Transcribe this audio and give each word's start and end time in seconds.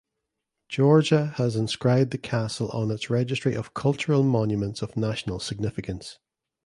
Georgia 0.67 1.27
has 1.35 1.55
inscribed 1.55 2.09
the 2.09 2.17
castle 2.17 2.69
on 2.69 2.89
its 2.89 3.11
registry 3.11 3.53
of 3.53 3.75
Cultural 3.75 4.23
Monuments 4.23 4.81
of 4.81 4.97
National 4.97 5.39
Significance. 5.39 6.17